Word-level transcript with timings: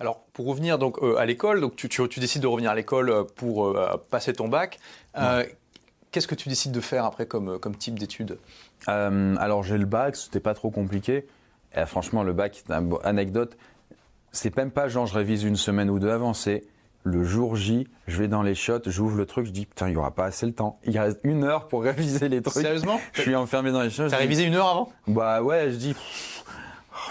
Alors, 0.00 0.20
pour 0.32 0.46
revenir 0.46 0.78
donc 0.78 0.98
euh, 1.02 1.16
à 1.16 1.26
l'école, 1.26 1.60
donc 1.60 1.74
tu, 1.74 1.88
tu, 1.88 2.20
décides 2.20 2.42
de 2.42 2.46
revenir 2.46 2.70
à 2.70 2.74
l'école 2.74 3.10
euh, 3.10 3.24
pour 3.24 3.66
euh, 3.66 3.96
passer 4.10 4.32
ton 4.32 4.48
bac. 4.48 4.78
Qu'est-ce 6.10 6.28
que 6.28 6.34
tu 6.34 6.48
décides 6.48 6.72
de 6.72 6.80
faire 6.80 7.04
après 7.04 7.26
comme, 7.26 7.58
comme 7.58 7.76
type 7.76 7.98
d'études? 7.98 8.38
Alors, 8.86 9.62
j'ai 9.62 9.76
le 9.76 9.84
bac, 9.84 10.16
c'était 10.16 10.40
pas 10.40 10.54
trop 10.54 10.70
compliqué. 10.70 11.26
Et, 11.76 11.84
franchement, 11.84 12.22
le 12.22 12.32
bac, 12.32 12.64
anecdote, 13.04 13.58
c'est 14.32 14.56
même 14.56 14.70
pas 14.70 14.88
genre 14.88 15.06
je 15.06 15.14
révise 15.14 15.42
une 15.42 15.56
semaine 15.56 15.90
ou 15.90 15.98
deux 15.98 16.10
avant, 16.10 16.32
c'est 16.32 16.64
le 17.04 17.24
jour 17.24 17.56
J, 17.56 17.86
je 18.06 18.18
vais 18.18 18.28
dans 18.28 18.42
les 18.42 18.54
shots, 18.54 18.80
j'ouvre 18.86 19.16
le 19.16 19.26
truc, 19.26 19.46
je 19.46 19.50
dis 19.50 19.66
putain, 19.66 19.88
il 19.88 19.94
y 19.94 19.96
aura 19.96 20.10
pas 20.10 20.24
assez 20.24 20.46
le 20.46 20.52
temps. 20.52 20.78
Il 20.84 20.98
reste 20.98 21.20
une 21.24 21.44
heure 21.44 21.68
pour 21.68 21.82
réviser 21.84 22.28
les 22.28 22.40
trucs. 22.40 22.62
Sérieusement? 22.62 23.00
Je 23.12 23.22
suis 23.22 23.36
enfermé 23.36 23.70
dans 23.70 23.82
les 23.82 23.90
shots. 23.90 24.08
T'as 24.08 24.16
révisé 24.16 24.44
une 24.44 24.54
heure 24.54 24.68
avant? 24.68 24.92
Bah 25.06 25.42
ouais, 25.42 25.70
je 25.70 25.76
dis 25.76 25.94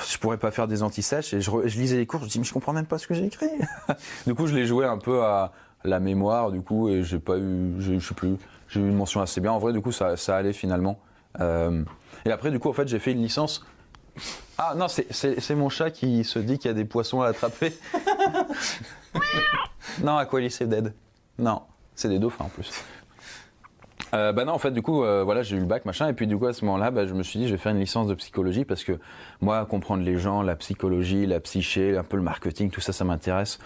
je 0.10 0.18
pourrais 0.18 0.38
pas 0.38 0.52
faire 0.52 0.68
des 0.68 0.84
anti-sèches 0.84 1.34
et 1.34 1.42
je, 1.42 1.52
lisais 1.78 1.98
les 1.98 2.06
cours, 2.06 2.24
je 2.24 2.30
dis 2.30 2.40
mais 2.40 2.46
je 2.46 2.54
comprends 2.54 2.74
même 2.74 2.86
pas 2.86 2.98
ce 2.98 3.08
que 3.08 3.14
j'ai 3.14 3.26
écrit. 3.26 3.50
du 4.28 4.34
coup, 4.36 4.48
je 4.48 4.56
l'ai 4.56 4.66
joué 4.66 4.86
un 4.86 4.98
peu 4.98 5.24
à 5.24 5.52
la 5.84 6.00
mémoire, 6.00 6.52
du 6.52 6.62
coup, 6.62 6.90
et 6.90 7.04
j'ai 7.04 7.20
pas 7.20 7.38
eu, 7.38 7.76
je 7.80 8.00
sais 8.00 8.14
plus, 8.14 8.36
j'ai 8.68 8.80
eu 8.80 8.88
une 8.88 8.96
mention 8.96 9.22
assez 9.22 9.42
bien. 9.42 9.52
En 9.52 9.60
vrai, 9.60 9.74
du 9.74 9.82
coup, 9.82 9.92
ça, 9.92 10.16
allait 10.30 10.54
finalement. 10.54 11.00
Euh, 11.40 11.84
et 12.26 12.32
après, 12.32 12.52
du 12.52 12.60
coup, 12.60 12.70
en 12.70 12.74
fait, 12.74 12.88
j'ai 12.88 13.00
fait 13.00 13.12
une 13.12 13.22
licence. 13.22 13.66
Ah 14.58 14.74
non, 14.76 14.88
c'est 14.88 15.56
mon 15.56 15.70
chat 15.70 15.92
qui 15.92 16.24
se 16.24 16.40
dit 16.40 16.58
qu'il 16.58 16.70
y 16.70 16.72
a 16.72 16.74
des 16.74 16.86
poissons 16.86 17.22
à 17.22 17.28
attraper. 17.28 17.74
non, 20.04 20.18
Aqualis 20.18 20.52
c'est 20.52 20.68
dead. 20.68 20.94
Non, 21.38 21.62
c'est 21.94 22.10
des 22.10 22.18
dauphins 22.18 22.46
en 22.46 22.50
plus. 22.50 22.72
Euh, 24.14 24.32
bah 24.32 24.46
non, 24.46 24.54
en 24.54 24.58
fait, 24.58 24.72
du 24.72 24.82
coup, 24.82 25.04
euh, 25.04 25.24
voilà, 25.24 25.42
j'ai 25.44 25.58
eu 25.58 25.60
le 25.60 25.66
bac, 25.66 25.86
machin, 25.86 26.08
et 26.08 26.14
puis 26.14 26.28
du 26.28 26.38
coup, 26.38 26.46
à 26.46 26.54
ce 26.54 26.64
moment-là, 26.66 26.92
bah, 26.92 27.06
je 27.06 27.14
me 27.14 27.24
suis 27.24 27.40
dit, 27.40 27.48
je 27.48 27.52
vais 27.52 27.58
faire 27.58 27.74
une 27.74 27.80
licence 27.80 28.08
de 28.08 28.14
psychologie 28.14 28.64
parce 28.64 28.84
que 28.84 29.00
moi, 29.42 29.66
comprendre 29.66 30.04
les 30.04 30.18
gens, 30.18 30.42
la 30.42 30.56
psychologie, 30.56 31.26
la 31.26 31.40
psyché, 31.40 31.98
un 31.98 32.04
peu 32.04 32.18
le 32.18 32.24
marketing, 32.24 32.70
tout 32.70 32.82
ça, 32.82 32.94
ça 32.94 33.04
m'intéresse. 33.04 33.60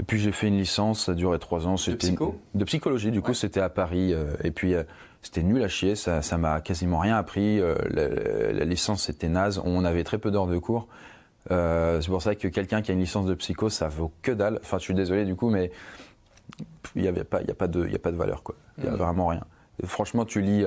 Et 0.00 0.04
puis 0.04 0.18
j'ai 0.18 0.32
fait 0.32 0.48
une 0.48 0.58
licence, 0.58 1.06
ça 1.06 1.12
a 1.12 1.14
duré 1.14 1.38
trois 1.38 1.66
ans. 1.66 1.74
De 1.74 1.94
psycho? 1.94 2.40
De 2.54 2.64
psychologie, 2.64 3.10
du 3.10 3.20
coup, 3.20 3.34
c'était 3.34 3.60
à 3.60 3.68
Paris, 3.68 4.12
euh, 4.12 4.32
et 4.44 4.50
puis 4.50 4.74
euh, 4.74 4.84
c'était 5.22 5.42
nul 5.42 5.62
à 5.62 5.68
chier, 5.68 5.96
ça, 5.96 6.22
ça 6.22 6.38
m'a 6.38 6.60
quasiment 6.60 7.00
rien 7.00 7.16
appris. 7.16 7.60
Euh, 7.60 7.74
la, 7.90 8.08
la, 8.52 8.64
licence, 8.64 9.04
c'était 9.04 9.28
naze, 9.28 9.60
on 9.64 9.84
avait 9.84 10.04
très 10.04 10.18
peu 10.18 10.30
d'heures 10.30 10.46
de 10.46 10.58
cours. 10.58 10.86
c'est 11.50 12.06
pour 12.06 12.22
ça 12.22 12.36
que 12.36 12.46
quelqu'un 12.48 12.80
qui 12.80 12.92
a 12.92 12.94
une 12.94 13.00
licence 13.00 13.26
de 13.26 13.34
psycho, 13.34 13.70
ça 13.70 13.88
vaut 13.88 14.12
que 14.22 14.30
dalle. 14.30 14.60
Enfin, 14.62 14.78
je 14.78 14.84
suis 14.84 14.94
désolé 14.94 15.24
du 15.24 15.34
coup, 15.34 15.50
mais 15.50 15.72
il 16.94 17.02
n'y 17.02 17.08
a 17.08 17.24
pas, 17.24 17.42
il 17.42 17.48
y 17.48 17.50
a 17.50 17.54
pas 17.54 17.66
de, 17.66 17.84
il 17.84 17.92
y 17.92 17.96
a 17.96 17.98
pas 17.98 18.12
de 18.12 18.16
valeur 18.16 18.42
quoi. 18.42 18.54
Il 18.78 18.84
y 18.84 18.86
a 18.86 18.92
mmh. 18.92 18.96
vraiment 18.96 19.26
rien. 19.26 19.44
Franchement, 19.84 20.24
tu 20.24 20.40
lis, 20.40 20.64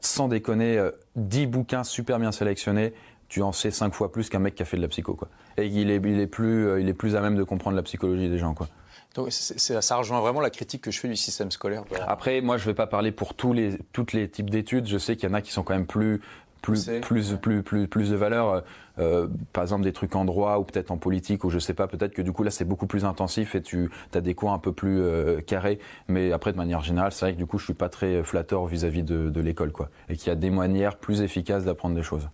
sans 0.00 0.28
déconner, 0.28 0.82
10 1.16 1.46
bouquins 1.46 1.84
super 1.84 2.18
bien 2.18 2.32
sélectionnés, 2.32 2.92
tu 3.28 3.42
en 3.42 3.52
sais 3.52 3.70
5 3.70 3.94
fois 3.94 4.12
plus 4.12 4.28
qu'un 4.28 4.38
mec 4.38 4.54
qui 4.54 4.62
a 4.62 4.66
fait 4.66 4.76
de 4.76 4.82
la 4.82 4.88
psycho. 4.88 5.14
Quoi. 5.14 5.28
Et 5.56 5.66
il 5.66 5.90
est, 5.90 5.96
il, 5.96 6.20
est 6.20 6.26
plus, 6.26 6.66
euh, 6.66 6.80
il 6.80 6.88
est 6.88 6.94
plus 6.94 7.16
à 7.16 7.20
même 7.20 7.36
de 7.36 7.42
comprendre 7.42 7.76
la 7.76 7.82
psychologie 7.82 8.28
des 8.28 8.38
gens. 8.38 8.54
Quoi. 8.54 8.68
Donc 9.14 9.32
ça 9.32 9.96
rejoint 9.96 10.20
vraiment 10.20 10.40
la 10.40 10.50
critique 10.50 10.82
que 10.82 10.90
je 10.90 11.00
fais 11.00 11.08
du 11.08 11.16
système 11.16 11.50
scolaire. 11.50 11.84
Après, 12.06 12.40
moi, 12.42 12.58
je 12.58 12.64
ne 12.64 12.66
vais 12.66 12.74
pas 12.74 12.86
parler 12.86 13.12
pour 13.12 13.34
tous 13.34 13.52
les, 13.52 13.78
toutes 13.92 14.12
les 14.12 14.28
types 14.28 14.50
d'études. 14.50 14.86
Je 14.86 14.98
sais 14.98 15.16
qu'il 15.16 15.28
y 15.28 15.32
en 15.32 15.34
a 15.34 15.40
qui 15.40 15.52
sont 15.52 15.62
quand 15.62 15.74
même 15.74 15.86
plus 15.86 16.20
plus, 16.66 16.90
plus, 17.00 17.34
plus, 17.34 17.62
plus, 17.62 17.86
plus, 17.86 18.10
de 18.10 18.16
valeur. 18.16 18.64
Euh, 18.98 19.28
par 19.52 19.62
exemple, 19.62 19.84
des 19.84 19.92
trucs 19.92 20.16
en 20.16 20.24
droit 20.24 20.58
ou 20.58 20.64
peut-être 20.64 20.90
en 20.90 20.96
politique 20.96 21.44
ou 21.44 21.50
je 21.50 21.58
sais 21.58 21.74
pas. 21.74 21.86
Peut-être 21.86 22.12
que 22.12 22.22
du 22.22 22.32
coup 22.32 22.42
là, 22.42 22.50
c'est 22.50 22.64
beaucoup 22.64 22.86
plus 22.86 23.04
intensif 23.04 23.54
et 23.54 23.62
tu 23.62 23.90
as 24.14 24.20
des 24.20 24.34
cours 24.34 24.52
un 24.52 24.58
peu 24.58 24.72
plus 24.72 25.00
euh, 25.00 25.40
carrés. 25.40 25.78
Mais 26.08 26.32
après, 26.32 26.52
de 26.52 26.56
manière 26.56 26.82
générale, 26.82 27.12
c'est 27.12 27.26
vrai 27.26 27.34
que 27.34 27.38
du 27.38 27.46
coup, 27.46 27.58
je 27.58 27.64
suis 27.64 27.74
pas 27.74 27.88
très 27.88 28.22
flatteur 28.24 28.66
vis-à-vis 28.66 29.04
de, 29.04 29.30
de 29.30 29.40
l'école, 29.40 29.70
quoi. 29.70 29.90
Et 30.08 30.16
qu'il 30.16 30.28
y 30.28 30.32
a 30.32 30.36
des 30.36 30.50
manières 30.50 30.96
plus 30.96 31.20
efficaces 31.20 31.64
d'apprendre 31.64 31.94
des 31.94 32.02
choses. 32.02 32.28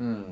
Hmm. 0.00 0.22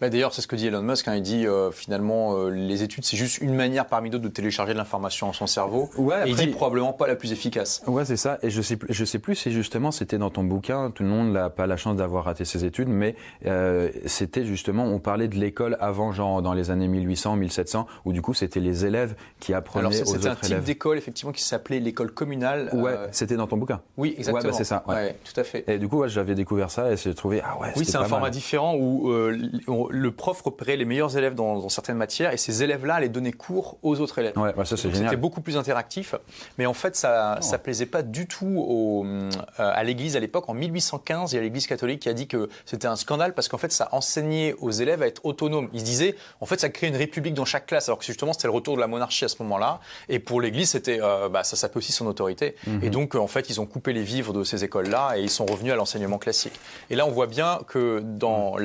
Bah, 0.00 0.08
d'ailleurs, 0.08 0.32
c'est 0.32 0.42
ce 0.42 0.46
que 0.46 0.56
dit 0.56 0.66
Elon 0.66 0.82
Musk. 0.82 1.08
Hein. 1.08 1.16
il 1.16 1.22
dit 1.22 1.46
euh, 1.46 1.70
finalement, 1.70 2.36
euh, 2.36 2.50
les 2.50 2.82
études, 2.82 3.04
c'est 3.04 3.16
juste 3.16 3.38
une 3.38 3.54
manière 3.54 3.86
parmi 3.86 4.10
d'autres 4.10 4.24
de 4.24 4.28
télécharger 4.28 4.72
de 4.72 4.78
l'information 4.78 5.28
en 5.28 5.32
son 5.32 5.46
cerveau. 5.46 5.90
Ouais, 5.96 6.26
et 6.26 6.30
il 6.30 6.36
dit 6.36 6.46
probablement 6.48 6.92
pas 6.92 7.06
la 7.06 7.16
plus 7.16 7.32
efficace. 7.32 7.82
Ouais, 7.86 8.04
c'est 8.04 8.16
ça. 8.16 8.38
Et 8.42 8.50
je 8.50 8.62
sais, 8.62 8.78
je 8.88 9.04
sais 9.04 9.18
plus 9.18 9.34
si 9.34 9.52
justement 9.52 9.90
c'était 9.90 10.18
dans 10.18 10.30
ton 10.30 10.44
bouquin. 10.44 10.90
Tout 10.90 11.02
le 11.02 11.08
monde 11.08 11.32
n'a 11.32 11.50
pas 11.50 11.66
la 11.66 11.76
chance 11.76 11.96
d'avoir 11.96 12.24
raté 12.24 12.44
ses 12.44 12.64
études, 12.64 12.88
mais 12.88 13.16
euh, 13.46 13.90
c'était 14.06 14.44
justement, 14.44 14.84
on 14.84 14.98
parlait 14.98 15.28
de 15.28 15.36
l'école 15.36 15.76
avant, 15.80 16.12
genre 16.12 16.40
dans 16.40 16.54
les 16.54 16.70
années 16.70 16.88
1800, 16.88 17.36
1700, 17.36 17.86
où 18.04 18.12
du 18.12 18.22
coup 18.22 18.34
c'était 18.34 18.60
les 18.60 18.86
élèves 18.86 19.14
qui 19.40 19.52
apprenaient 19.52 19.88
Alors, 19.88 20.08
aux 20.08 20.12
C'était 20.12 20.28
un 20.28 20.36
type 20.36 20.60
d'école 20.60 20.96
effectivement 20.96 21.32
qui 21.32 21.42
s'appelait 21.42 21.80
l'école 21.80 22.12
communale. 22.12 22.70
Ouais, 22.72 22.96
c'était 23.10 23.36
dans 23.36 23.46
ton 23.46 23.56
bouquin. 23.56 23.80
Oui, 23.96 24.14
exactement. 24.16 24.42
Ouais, 24.42 24.50
bah, 24.50 24.56
c'est 24.56 24.64
ça. 24.64 24.84
Ouais. 24.86 25.16
tout 25.24 25.38
à 25.38 25.44
fait. 25.44 25.64
Et 25.68 25.78
du 25.78 25.88
coup, 25.88 26.06
j'avais 26.06 26.34
découvert 26.34 26.70
ça 26.70 26.92
et 26.92 26.96
j'ai 26.96 27.14
trouvé 27.14 27.42
ah 27.44 27.60
ouais. 27.60 27.72
Oui, 27.76 27.84
c'est 27.84 27.96
un 27.96 28.04
format 28.04 28.30
différent 28.30 28.74
où 28.74 29.17
le 29.26 30.10
prof 30.10 30.40
repérait 30.42 30.76
les 30.76 30.84
meilleurs 30.84 31.16
élèves 31.16 31.34
dans, 31.34 31.68
certaines 31.68 31.96
matières 31.96 32.32
et 32.32 32.36
ces 32.36 32.62
élèves-là 32.62 32.96
allaient 32.96 33.08
donner 33.08 33.32
cours 33.32 33.78
aux 33.82 34.00
autres 34.00 34.18
élèves. 34.18 34.36
Ouais, 34.36 34.52
bah 34.56 34.64
ça 34.64 34.76
c'est 34.76 34.90
génial. 34.90 35.08
C'était 35.08 35.16
beaucoup 35.16 35.40
plus 35.40 35.56
interactif, 35.56 36.14
mais 36.56 36.66
en 36.66 36.74
fait 36.74 36.96
ça 36.96 37.38
ça 37.40 37.58
plaisait 37.58 37.86
pas 37.86 38.02
du 38.02 38.26
tout 38.26 38.46
au, 38.46 39.04
euh, 39.04 39.30
à 39.58 39.82
l'Église 39.84 40.16
à 40.16 40.20
l'époque. 40.20 40.48
En 40.48 40.54
1815, 40.54 41.32
il 41.32 41.36
y 41.36 41.38
a 41.38 41.42
l'Église 41.42 41.66
catholique 41.66 42.00
qui 42.00 42.08
a 42.08 42.14
dit 42.14 42.26
que 42.26 42.48
c'était 42.64 42.86
un 42.86 42.96
scandale 42.96 43.34
parce 43.34 43.48
qu'en 43.48 43.58
fait 43.58 43.72
ça 43.72 43.88
enseignait 43.92 44.54
aux 44.60 44.70
élèves 44.70 45.02
à 45.02 45.06
être 45.06 45.24
autonomes. 45.24 45.68
Ils 45.72 45.80
se 45.80 45.84
disaient 45.84 46.14
en 46.40 46.46
fait 46.46 46.60
ça 46.60 46.68
crée 46.68 46.88
une 46.88 46.96
république 46.96 47.34
dans 47.34 47.44
chaque 47.44 47.66
classe, 47.66 47.88
alors 47.88 47.98
que 47.98 48.04
justement 48.04 48.32
c'était 48.32 48.48
le 48.48 48.52
retour 48.52 48.76
de 48.76 48.80
la 48.80 48.86
monarchie 48.86 49.24
à 49.24 49.28
ce 49.28 49.42
moment-là. 49.42 49.80
Et 50.08 50.18
pour 50.18 50.40
l'Église 50.40 50.70
c'était 50.70 51.00
euh, 51.02 51.28
bah, 51.28 51.44
ça 51.44 51.56
s'appelait 51.56 51.78
aussi 51.78 51.92
son 51.92 52.06
autorité. 52.06 52.56
Mhm. 52.66 52.80
Et 52.82 52.90
donc 52.90 53.14
en 53.14 53.26
fait 53.26 53.50
ils 53.50 53.60
ont 53.60 53.66
coupé 53.66 53.92
les 53.92 54.02
vivres 54.02 54.32
de 54.32 54.44
ces 54.44 54.64
écoles-là 54.64 55.14
et 55.16 55.22
ils 55.22 55.30
sont 55.30 55.46
revenus 55.46 55.72
à 55.72 55.76
l'enseignement 55.76 56.18
classique. 56.18 56.58
Et 56.90 56.96
là 56.96 57.06
on 57.06 57.10
voit 57.10 57.26
bien 57.26 57.60
que 57.66 58.00
dans 58.00 58.56
mhm. 58.56 58.64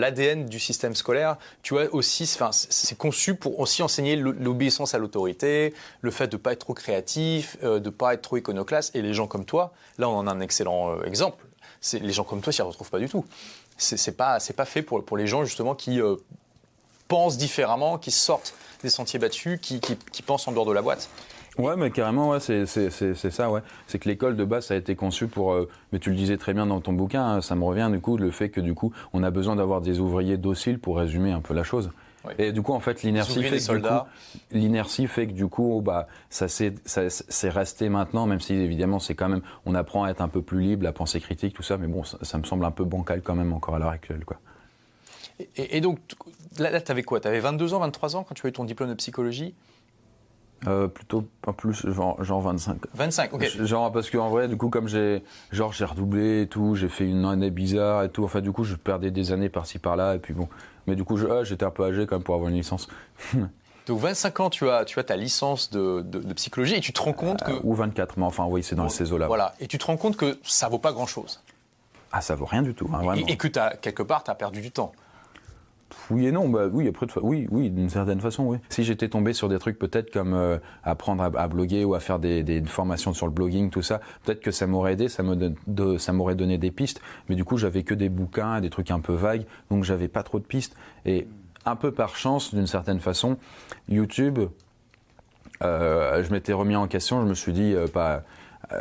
Du 0.50 0.60
système 0.60 0.96
scolaire, 0.96 1.38
tu 1.62 1.74
vois 1.74 1.86
aussi, 1.94 2.26
c'est 2.26 2.98
conçu 2.98 3.36
pour 3.36 3.60
aussi 3.60 3.84
enseigner 3.84 4.16
l'obéissance 4.16 4.94
à 4.94 4.98
l'autorité, 4.98 5.74
le 6.02 6.12
fait 6.12 6.28
de 6.28 6.38
pas 6.38 6.54
être 6.54 6.60
trop 6.60 6.74
créatif, 6.74 7.58
euh, 7.64 7.80
de 7.80 7.90
pas 7.90 8.14
être 8.14 8.22
trop 8.22 8.38
iconoclaste. 8.38 8.96
Et 8.96 9.02
les 9.02 9.14
gens 9.14 9.28
comme 9.28 9.46
toi, 9.46 9.74
là, 9.98 10.10
on 10.10 10.18
en 10.18 10.28
a 10.28 10.32
un 10.32 10.40
excellent 10.40 10.92
euh, 10.92 11.04
exemple. 11.06 11.44
Les 11.94 12.14
gens 12.14 12.24
comme 12.24 12.42
toi, 12.42 12.54
s'y 12.54 12.62
retrouvent 12.62 12.90
pas 12.90 13.00
du 13.00 13.10
tout. 13.10 13.26
C'est 13.78 14.16
pas, 14.16 14.38
pas 14.56 14.66
fait 14.66 14.82
pour 14.82 15.04
pour 15.04 15.18
les 15.18 15.28
gens 15.28 15.44
justement 15.44 15.76
qui 15.76 16.00
euh, 16.00 16.16
pensent 17.08 17.38
différemment, 17.38 17.98
qui 17.98 18.12
sortent 18.12 18.54
des 18.84 18.90
sentiers 18.90 19.20
battus, 19.20 19.60
qui 19.60 20.22
pensent 20.26 20.48
en 20.48 20.52
dehors 20.52 20.66
de 20.66 20.72
la 20.72 20.82
boîte. 20.82 21.10
Ouais, 21.58 21.76
mais 21.78 21.92
carrément, 21.92 22.32
ouais, 22.32 22.40
c'est 22.40 22.66
ça, 22.66 23.52
ouais. 23.52 23.62
C'est 23.88 24.00
que 24.00 24.10
l'école 24.10 24.36
de 24.36 24.44
base, 24.44 24.68
ça 24.68 24.74
a 24.74 24.78
été 24.78 24.96
conçu 24.96 25.28
pour. 25.28 25.54
Euh, 25.54 25.70
mais 25.92 26.00
tu 26.00 26.10
le 26.10 26.16
disais 26.16 26.38
très 26.38 26.54
bien 26.54 26.66
dans 26.66 26.82
ton 26.82 26.94
bouquin, 26.94 27.24
hein, 27.24 27.42
ça 27.42 27.56
me 27.56 27.64
revient 27.64 27.90
du 27.92 28.00
coup 28.00 28.18
le 28.18 28.32
fait 28.32 28.50
que 28.50 28.60
du 28.60 28.74
coup, 28.74 28.92
on 29.14 29.22
a 29.22 29.30
besoin 29.30 29.56
d'avoir 29.56 29.82
des 29.82 30.00
ouvriers 30.00 30.38
dociles 30.38 30.80
pour 30.80 30.98
résumer 30.98 31.32
un 31.32 31.42
peu 31.42 31.54
la 31.54 31.64
chose. 31.64 31.92
Et 32.38 32.54
du 32.54 32.62
coup, 32.62 32.72
en 32.72 32.80
fait, 32.80 33.04
l'inertie 33.04 33.44
fait, 33.44 35.08
fait 35.08 35.28
que 35.28 35.34
du 35.34 35.48
coup, 35.48 35.82
bah, 35.84 36.08
ça 36.30 36.48
c'est 36.48 37.50
resté 37.50 37.90
maintenant, 37.90 38.26
même 38.26 38.40
si 38.40 38.54
évidemment, 38.54 39.00
c'est 39.00 39.14
quand 39.14 39.28
même, 39.28 39.42
on 39.66 39.76
apprend 39.76 40.06
à 40.06 40.10
être 40.10 40.22
un 40.22 40.30
peu 40.30 40.42
plus 40.42 40.62
libre, 40.62 40.88
à 40.88 40.94
penser 40.94 41.20
critique, 41.20 41.54
tout 41.54 41.64
ça, 41.64 41.78
mais 41.78 41.88
bon, 41.88 42.04
ça, 42.04 42.38
me 42.38 42.44
semble 42.46 42.64
un 42.64 42.72
peu 42.72 42.86
bancal 42.86 43.22
quand 43.22 43.36
même 43.36 43.52
encore 43.52 43.76
à 43.76 43.80
l'heure 43.80 43.90
actuelle, 43.90 44.24
quoi. 44.26 44.38
Et, 45.58 45.82
donc, 45.82 46.00
là, 46.60 46.70
là 46.70 46.80
tu 46.80 46.92
avais 46.92 47.04
quoi? 47.04 47.20
Tu 47.20 47.28
avais 47.28 47.40
22 47.42 47.74
ans, 47.74 47.80
23 47.80 48.16
ans 48.16 48.24
quand 48.24 48.36
tu 48.36 48.46
as 48.46 48.50
eu 48.50 48.54
ton 48.54 48.64
diplôme 48.64 48.90
de 48.90 48.94
psychologie? 48.94 49.54
Euh, 50.68 50.88
plutôt 50.88 51.28
pas 51.42 51.54
plus, 51.54 51.86
genre, 51.92 52.42
25. 52.42 52.78
25, 52.94 53.34
ok. 53.34 53.64
Genre 53.64 53.92
parce 53.92 54.10
qu'en 54.10 54.30
vrai, 54.30 54.48
du 54.48 54.58
coup, 54.58 54.70
comme 54.70 54.88
j'ai, 54.88 55.24
genre 55.52 55.74
j'ai 55.74 55.86
redoublé 55.86 56.44
et 56.44 56.48
tout, 56.48 56.76
j'ai 56.76 56.90
fait 56.90 57.06
une 57.06 57.26
année 57.26 57.50
bizarre 57.50 58.04
et 58.04 58.10
tout. 58.10 58.24
Enfin, 58.24 58.42
du 58.42 58.52
coup, 58.52 58.64
je 58.64 58.76
perdais 58.76 59.12
des 59.12 59.32
années 59.32 59.50
par-ci 59.50 59.80
par-là 59.80 60.16
et 60.16 60.20
puis 60.20 60.34
bon. 60.34 60.48
Mais 60.88 60.96
du 60.96 61.04
coup, 61.04 61.18
ah, 61.30 61.44
j'étais 61.44 61.66
un 61.66 61.72
peu 61.72 61.84
âgé 61.84 62.06
quand 62.06 62.16
même 62.16 62.24
pour 62.24 62.36
avoir 62.36 62.50
une 62.50 62.58
licence. 62.58 62.88
Donc 63.86 64.00
25 64.00 64.40
ans, 64.40 64.50
tu 64.50 64.70
as, 64.70 64.86
tu 64.86 64.98
as 65.00 65.04
ta 65.04 65.18
licence 65.18 65.70
de, 65.70 66.02
de, 66.02 66.34
psychologie 66.34 66.76
et 66.76 66.80
tu 66.80 66.94
te 66.94 67.02
rends 67.02 67.12
compte 67.12 67.44
que... 67.44 67.52
Euh, 67.52 67.60
ou 67.64 67.74
24, 67.74 68.18
mais 68.18 68.24
enfin 68.24 68.46
oui, 68.46 68.64
c'est 68.64 68.76
dans 68.76 68.88
ces 68.88 69.12
eaux-là. 69.12 69.28
Voilà, 69.28 69.56
et 69.60 69.68
tu 69.68 69.78
te 69.78 69.86
rends 69.86 69.98
compte 69.98 70.16
que 70.16 70.38
ça 70.42 70.70
vaut 70.70 70.80
pas 70.80 70.94
grand-chose. 70.94 71.42
Ah, 72.14 72.22
ça 72.22 72.36
vaut 72.36 72.46
rien 72.46 72.62
du 72.62 72.74
tout, 72.74 72.90
hein, 72.94 73.00
vraiment. 73.04 73.28
Et, 73.28 73.34
et 73.34 73.38
que 73.38 73.60
as, 73.60 73.76
quelque 73.76 74.04
part, 74.04 74.24
tu 74.24 74.32
as 74.32 74.36
perdu 74.36 74.62
du 74.62 74.72
temps. 74.72 74.94
Oui 76.10 76.28
et 76.28 76.32
non, 76.32 76.50
bah 76.50 76.68
oui, 76.72 76.88
après, 76.88 77.08
oui, 77.22 77.48
oui, 77.52 77.70
d'une 77.70 77.90
certaine 77.90 78.20
façon, 78.20 78.46
oui. 78.46 78.58
Si 78.70 78.84
j'étais 78.84 79.10
tombé 79.10 79.34
sur 79.34 79.50
des 79.50 79.60
trucs 79.60 79.80
peut-être 79.80 80.12
comme 80.12 80.34
euh, 80.34 80.58
apprendre 80.84 81.24
à, 81.24 81.48
bloguer 81.48 81.86
ou 81.86 81.96
à 81.96 82.00
faire 82.00 82.20
des, 82.20 82.64
formations 82.66 83.14
sur 83.14 83.26
le 83.26 83.32
blogging, 83.32 83.70
tout 83.70 83.82
ça, 83.82 84.02
peut-être 84.24 84.42
que 84.42 84.52
ça 84.52 84.68
m'aurait 84.68 84.94
aidé, 84.94 85.08
ça 85.10 85.24
m'aurait 85.24 86.36
donné 86.36 86.58
des 86.58 86.72
pistes. 86.72 87.02
Mais 87.30 87.36
du 87.36 87.44
coup, 87.44 87.58
j'avais 87.58 87.84
que 87.84 87.94
des 87.94 88.10
bouquins, 88.10 88.62
des 88.62 88.70
trucs 88.70 88.92
un 88.92 89.00
peu 89.00 89.14
vagues, 89.14 89.46
donc 89.70 89.84
j'avais 89.84 90.08
pas 90.08 90.24
trop 90.24 90.40
de 90.40 90.46
pistes. 90.46 90.76
Et 91.06 91.28
un 91.66 91.76
peu 91.76 91.92
par 91.92 92.16
chance, 92.16 92.54
d'une 92.54 92.68
certaine 92.68 93.00
façon, 93.00 93.38
YouTube, 93.88 94.40
euh, 95.64 96.24
je 96.24 96.32
m'étais 96.32 96.54
remis 96.54 96.76
en 96.76 96.88
question, 96.88 97.22
je 97.22 97.28
me 97.28 97.34
suis 97.34 97.54
dit, 97.54 97.76
pas 97.94 98.12
euh, 98.12 98.20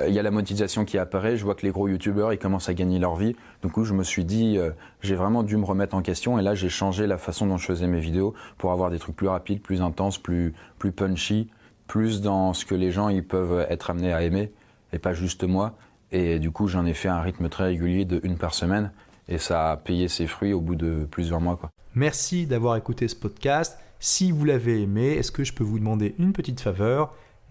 il 0.06 0.14
y 0.14 0.18
a 0.18 0.22
la 0.22 0.30
monétisation 0.30 0.84
qui 0.84 0.96
apparaît, 0.96 1.36
je 1.36 1.44
vois 1.44 1.54
que 1.54 1.66
les 1.66 1.72
gros 1.72 1.88
youtubeurs, 1.88 2.32
ils 2.32 2.38
commencent 2.38 2.68
à 2.68 2.74
gagner 2.74 2.98
leur 2.98 3.16
vie. 3.16 3.34
Du 3.62 3.68
coup, 3.68 3.84
je 3.84 3.94
me 3.94 4.04
suis 4.04 4.24
dit, 4.24 4.56
euh, 4.56 4.70
j'ai 5.00 5.16
vraiment 5.16 5.42
dû 5.42 5.56
me 5.56 5.64
remettre 5.64 5.94
en 5.94 6.02
question. 6.02 6.38
Et 6.38 6.42
là, 6.42 6.54
j'ai 6.54 6.68
changé 6.68 7.06
la 7.06 7.18
façon 7.18 7.46
dont 7.46 7.58
je 7.58 7.66
faisais 7.66 7.88
mes 7.88 8.00
vidéos 8.00 8.34
pour 8.58 8.72
avoir 8.72 8.90
des 8.90 8.98
trucs 8.98 9.16
plus 9.16 9.28
rapides, 9.28 9.60
plus 9.60 9.82
intenses, 9.82 10.18
plus, 10.18 10.54
punchy, 10.96 11.50
plus 11.88 12.20
dans 12.20 12.52
ce 12.52 12.64
que 12.64 12.74
les 12.74 12.90
gens 12.90 13.08
ils 13.08 13.26
peuvent 13.26 13.66
être 13.68 13.90
amenés 13.90 14.12
à 14.12 14.22
aimer, 14.22 14.52
et 14.92 14.98
pas 14.98 15.12
juste 15.14 15.44
moi. 15.44 15.76
Et 16.12 16.38
du 16.38 16.50
coup, 16.50 16.68
j'en 16.68 16.86
ai 16.86 16.94
fait 16.94 17.08
un 17.08 17.20
rythme 17.20 17.48
très 17.48 17.64
régulier 17.64 18.04
de 18.04 18.20
une 18.22 18.36
par 18.36 18.54
semaine. 18.54 18.92
Et 19.28 19.38
ça 19.38 19.72
a 19.72 19.76
payé 19.76 20.08
ses 20.08 20.26
fruits 20.26 20.52
au 20.52 20.60
bout 20.60 20.74
de 20.74 21.06
plusieurs 21.10 21.40
mois. 21.40 21.58
Merci 21.94 22.46
d'avoir 22.46 22.76
écouté 22.76 23.08
ce 23.08 23.16
podcast. 23.16 23.78
Si 23.98 24.32
vous 24.32 24.44
l'avez 24.44 24.82
aimé, 24.82 25.12
est-ce 25.12 25.30
que 25.30 25.44
je 25.44 25.52
peux 25.52 25.64
vous 25.64 25.78
demander 25.78 26.14
une 26.18 26.32
petite 26.32 26.60
faveur? 26.60 27.14